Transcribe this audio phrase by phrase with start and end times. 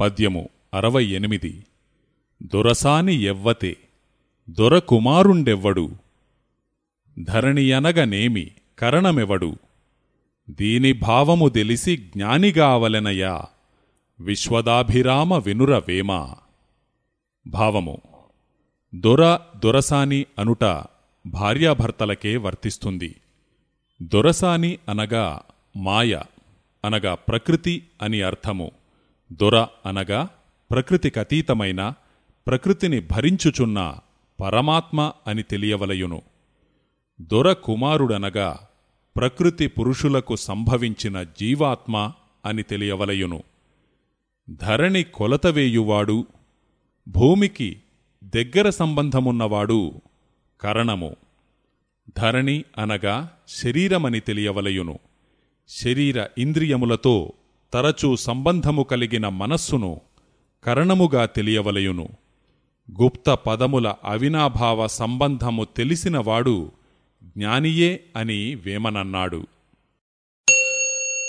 [0.00, 1.66] పద్యము అరవై ఎనిమిది.
[2.42, 3.76] దొరసాని ఎవ్వతే
[4.50, 5.90] దొరకుమారుండెవ్వడు.
[7.22, 9.56] ధరణియనగనేమి కరణమెవడు?
[10.50, 13.44] దీని భావము దెలిసి జ్ఞానిగావలెనయా?
[14.20, 16.34] విశ్వదాభిరామ వినురవేమ
[17.46, 17.98] భావము
[18.94, 20.64] దొర దొరసాని అనుట
[21.26, 23.16] భార్యాభర్తలకే వర్తిస్తుంది.
[24.02, 25.40] దొరసాని అనగా
[25.76, 26.22] మాయ
[26.84, 28.70] అనగా ప్రకృతి అని అర్థము.
[29.32, 30.28] దొర అనగా
[30.70, 31.94] ప్రకృతికతీతమైన
[32.46, 33.98] ప్రకృతిని భరించుచున్న
[34.40, 36.22] పరమాత్మ అని తెలియవలయును.
[37.20, 38.66] దొర కుమారుడనగా
[39.16, 42.12] ప్రకృతి పురుషులకు సంభవించిన జీవాత్మ
[42.44, 43.42] అని తెలియవలయును.
[44.50, 46.26] ధరణి కొలతవేయువాడు
[47.08, 47.76] భూమికి
[48.24, 49.92] దగ్గర సంబంధమున్నవాడు
[50.60, 51.16] కరణము.
[52.16, 54.98] ధరణి అనగా శరీరమని తెలియవలయును.
[55.68, 57.32] శరీర ఇంద్రియములతో
[57.72, 60.00] తరచూ సంబంధము కలిగిన మనస్సును
[60.64, 62.08] కరణముగా తెలియవలయును.
[63.02, 66.72] గుప్త పదముల అవినాభావ సంబంధము తెలిసినవాడు
[67.24, 69.46] జ్ఞానియే అని వేమనన్నాడు.